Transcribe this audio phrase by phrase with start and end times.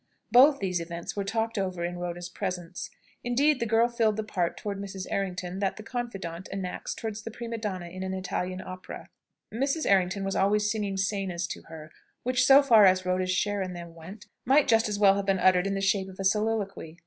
[0.31, 2.89] Both these events were talked over in Rhoda's presence.
[3.23, 5.05] Indeed, the girl filled the part towards Mrs.
[5.11, 9.09] Errington that the confidant enacts towards the prima donna in an Italian opera.
[9.53, 9.85] Mrs.
[9.85, 11.91] Errington was always singing scenas to her,
[12.23, 15.37] which, so far as Rhoda's share in them went, might just as well have been
[15.37, 16.97] uttered in the shape of a soliloquy.